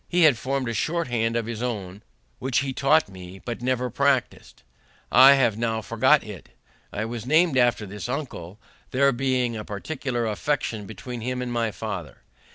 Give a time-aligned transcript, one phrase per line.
[0.09, 2.01] He had formed a short hand of his own,
[2.39, 4.63] which he taught me, but, never practising it,
[5.11, 6.49] I have now forgot it.
[6.91, 8.57] I was named after this uncle,
[8.89, 12.23] there being a particular affection between him and my father.